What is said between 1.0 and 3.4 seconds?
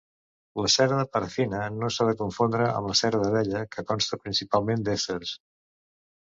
parafina no s'ha de confondre amb la cera